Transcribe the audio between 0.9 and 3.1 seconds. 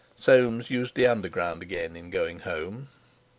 the underground again in going home.